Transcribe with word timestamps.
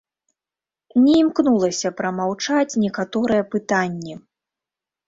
Не 1.05 1.13
імкнулася 1.23 1.93
прамаўчаць 2.01 2.69
некаторыя 2.87 3.43
пытанні. 3.55 4.15